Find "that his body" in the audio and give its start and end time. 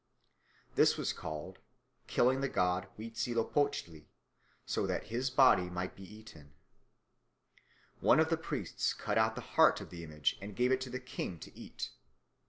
4.87-5.69